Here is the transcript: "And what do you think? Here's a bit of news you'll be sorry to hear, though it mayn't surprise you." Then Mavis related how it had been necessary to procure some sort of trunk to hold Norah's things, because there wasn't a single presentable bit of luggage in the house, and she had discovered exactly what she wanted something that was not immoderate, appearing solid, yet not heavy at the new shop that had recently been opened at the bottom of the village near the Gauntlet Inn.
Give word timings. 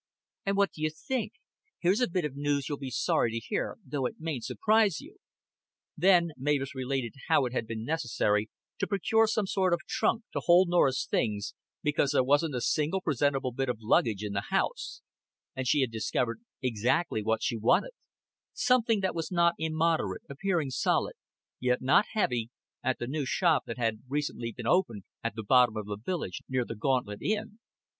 "And 0.47 0.57
what 0.57 0.71
do 0.71 0.81
you 0.81 0.89
think? 0.89 1.33
Here's 1.77 2.01
a 2.01 2.09
bit 2.09 2.25
of 2.25 2.35
news 2.35 2.67
you'll 2.67 2.79
be 2.79 2.89
sorry 2.89 3.29
to 3.33 3.37
hear, 3.37 3.77
though 3.85 4.07
it 4.07 4.15
mayn't 4.17 4.45
surprise 4.45 4.99
you." 4.99 5.17
Then 5.95 6.31
Mavis 6.37 6.73
related 6.73 7.13
how 7.27 7.45
it 7.45 7.53
had 7.53 7.67
been 7.67 7.85
necessary 7.85 8.49
to 8.79 8.87
procure 8.87 9.27
some 9.27 9.45
sort 9.45 9.73
of 9.75 9.81
trunk 9.87 10.23
to 10.33 10.39
hold 10.43 10.69
Norah's 10.69 11.05
things, 11.05 11.53
because 11.83 12.13
there 12.13 12.23
wasn't 12.23 12.55
a 12.55 12.61
single 12.61 12.99
presentable 12.99 13.51
bit 13.51 13.69
of 13.69 13.77
luggage 13.79 14.23
in 14.23 14.33
the 14.33 14.45
house, 14.49 15.03
and 15.55 15.67
she 15.67 15.81
had 15.81 15.91
discovered 15.91 16.41
exactly 16.63 17.21
what 17.21 17.43
she 17.43 17.55
wanted 17.55 17.91
something 18.53 19.01
that 19.01 19.13
was 19.13 19.31
not 19.31 19.53
immoderate, 19.59 20.23
appearing 20.27 20.71
solid, 20.71 21.13
yet 21.59 21.79
not 21.79 22.05
heavy 22.13 22.49
at 22.83 22.97
the 22.97 23.05
new 23.05 23.23
shop 23.23 23.65
that 23.67 23.77
had 23.77 24.01
recently 24.09 24.51
been 24.51 24.65
opened 24.65 25.03
at 25.23 25.35
the 25.35 25.43
bottom 25.43 25.77
of 25.77 25.85
the 25.85 25.95
village 25.95 26.41
near 26.49 26.65
the 26.65 26.73
Gauntlet 26.73 27.21
Inn. 27.21 27.59